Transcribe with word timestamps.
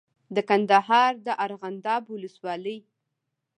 د 0.35 0.37
کندهار 0.49 1.11
د 1.25 1.27
ارغنداب 1.45 2.03
ولسوالۍ 2.09 2.77